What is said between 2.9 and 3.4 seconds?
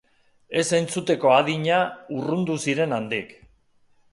handik.